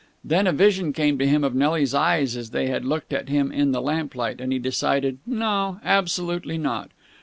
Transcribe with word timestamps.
Then 0.23 0.47
a 0.47 0.51
vision 0.51 0.93
came 0.93 1.19
to 1.19 1.27
him 1.27 1.43
of 1.43 1.53
Nelly's 1.53 1.93
eyes 1.93 2.35
as 2.35 2.49
they 2.49 2.65
had 2.65 2.83
looked 2.83 3.13
at 3.13 3.29
him 3.29 3.51
in 3.51 3.71
the 3.71 3.83
lamp 3.83 4.15
light, 4.15 4.41
and 4.41 4.51
he 4.51 4.57
decided 4.57 5.19
no, 5.27 5.79
absolutely 5.83 6.57
not. 6.57 6.89